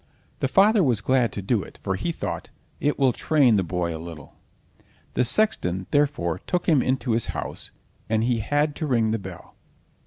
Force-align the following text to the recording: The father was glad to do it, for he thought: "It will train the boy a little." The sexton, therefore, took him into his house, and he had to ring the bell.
The 0.39 0.47
father 0.47 0.83
was 0.83 0.99
glad 0.99 1.31
to 1.33 1.43
do 1.43 1.61
it, 1.61 1.77
for 1.83 1.93
he 1.93 2.11
thought: 2.11 2.49
"It 2.79 2.97
will 2.97 3.13
train 3.13 3.55
the 3.55 3.63
boy 3.63 3.95
a 3.95 4.01
little." 4.01 4.33
The 5.13 5.23
sexton, 5.23 5.85
therefore, 5.91 6.39
took 6.47 6.67
him 6.67 6.81
into 6.81 7.11
his 7.11 7.27
house, 7.37 7.69
and 8.09 8.23
he 8.23 8.39
had 8.39 8.75
to 8.77 8.87
ring 8.87 9.11
the 9.11 9.19
bell. 9.19 9.53